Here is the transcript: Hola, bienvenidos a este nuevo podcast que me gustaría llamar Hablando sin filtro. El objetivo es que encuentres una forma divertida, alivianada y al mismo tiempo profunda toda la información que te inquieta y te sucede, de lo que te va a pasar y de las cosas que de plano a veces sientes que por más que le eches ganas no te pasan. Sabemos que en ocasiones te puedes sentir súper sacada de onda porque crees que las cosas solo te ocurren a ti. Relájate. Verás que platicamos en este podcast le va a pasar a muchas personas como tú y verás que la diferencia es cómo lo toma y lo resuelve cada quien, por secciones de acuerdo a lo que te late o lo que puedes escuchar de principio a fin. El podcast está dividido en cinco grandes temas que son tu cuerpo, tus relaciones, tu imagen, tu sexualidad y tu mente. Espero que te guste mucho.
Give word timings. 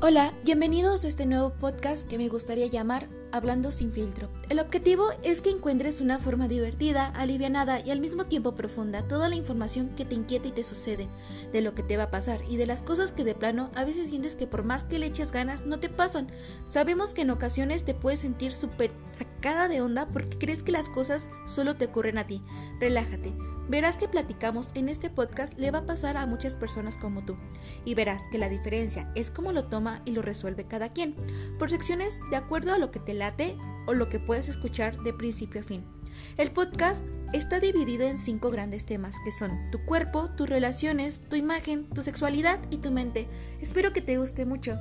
Hola, 0.00 0.32
bienvenidos 0.44 1.04
a 1.04 1.08
este 1.08 1.26
nuevo 1.26 1.50
podcast 1.50 2.06
que 2.06 2.18
me 2.18 2.28
gustaría 2.28 2.68
llamar 2.68 3.08
Hablando 3.30 3.70
sin 3.70 3.92
filtro. 3.92 4.30
El 4.48 4.58
objetivo 4.58 5.08
es 5.22 5.42
que 5.42 5.50
encuentres 5.50 6.00
una 6.00 6.18
forma 6.18 6.48
divertida, 6.48 7.08
alivianada 7.08 7.80
y 7.80 7.90
al 7.90 8.00
mismo 8.00 8.24
tiempo 8.24 8.54
profunda 8.54 9.06
toda 9.06 9.28
la 9.28 9.36
información 9.36 9.90
que 9.90 10.06
te 10.06 10.14
inquieta 10.14 10.48
y 10.48 10.52
te 10.52 10.64
sucede, 10.64 11.08
de 11.52 11.60
lo 11.60 11.74
que 11.74 11.82
te 11.82 11.96
va 11.96 12.04
a 12.04 12.10
pasar 12.10 12.40
y 12.48 12.56
de 12.56 12.66
las 12.66 12.82
cosas 12.82 13.12
que 13.12 13.24
de 13.24 13.34
plano 13.34 13.70
a 13.74 13.84
veces 13.84 14.08
sientes 14.08 14.34
que 14.34 14.46
por 14.46 14.64
más 14.64 14.82
que 14.84 14.98
le 14.98 15.06
eches 15.06 15.30
ganas 15.30 15.66
no 15.66 15.78
te 15.78 15.90
pasan. 15.90 16.28
Sabemos 16.70 17.12
que 17.12 17.22
en 17.22 17.30
ocasiones 17.30 17.84
te 17.84 17.94
puedes 17.94 18.20
sentir 18.20 18.54
súper 18.54 18.92
sacada 19.12 19.68
de 19.68 19.82
onda 19.82 20.06
porque 20.06 20.38
crees 20.38 20.62
que 20.62 20.72
las 20.72 20.88
cosas 20.88 21.28
solo 21.46 21.76
te 21.76 21.86
ocurren 21.86 22.16
a 22.16 22.26
ti. 22.26 22.42
Relájate. 22.80 23.34
Verás 23.68 23.98
que 23.98 24.08
platicamos 24.08 24.70
en 24.74 24.88
este 24.88 25.10
podcast 25.10 25.52
le 25.58 25.70
va 25.70 25.80
a 25.80 25.86
pasar 25.86 26.16
a 26.16 26.24
muchas 26.24 26.54
personas 26.54 26.96
como 26.96 27.22
tú 27.26 27.36
y 27.84 27.94
verás 27.94 28.22
que 28.32 28.38
la 28.38 28.48
diferencia 28.48 29.12
es 29.14 29.30
cómo 29.30 29.52
lo 29.52 29.66
toma 29.66 30.00
y 30.06 30.12
lo 30.12 30.22
resuelve 30.22 30.64
cada 30.64 30.94
quien, 30.94 31.14
por 31.58 31.68
secciones 31.68 32.18
de 32.30 32.36
acuerdo 32.36 32.72
a 32.72 32.78
lo 32.78 32.90
que 32.90 32.98
te 32.98 33.12
late 33.18 33.56
o 33.86 33.94
lo 33.94 34.08
que 34.08 34.20
puedes 34.20 34.48
escuchar 34.48 34.98
de 35.02 35.12
principio 35.12 35.60
a 35.60 35.64
fin. 35.64 35.84
El 36.36 36.50
podcast 36.50 37.06
está 37.32 37.60
dividido 37.60 38.06
en 38.06 38.18
cinco 38.18 38.50
grandes 38.50 38.86
temas 38.86 39.16
que 39.24 39.30
son 39.30 39.70
tu 39.70 39.84
cuerpo, 39.84 40.30
tus 40.30 40.48
relaciones, 40.48 41.20
tu 41.28 41.36
imagen, 41.36 41.88
tu 41.90 42.02
sexualidad 42.02 42.58
y 42.70 42.78
tu 42.78 42.90
mente. 42.90 43.28
Espero 43.60 43.92
que 43.92 44.00
te 44.00 44.18
guste 44.18 44.46
mucho. 44.46 44.76